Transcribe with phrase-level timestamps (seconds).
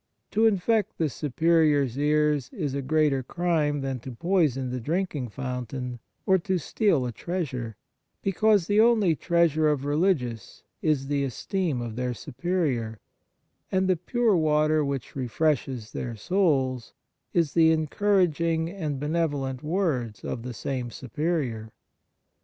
[0.31, 5.29] To infect the Superior s ears is a greater crime than to poison the drinking
[5.29, 7.75] fountain or to steal a treasure,
[8.23, 12.99] because the only treasure of religious is the esteem of their Superior,
[13.71, 16.93] and the pure water which refreshes their souls
[17.31, 21.71] is the en couraging and benevolent words of the same Superior.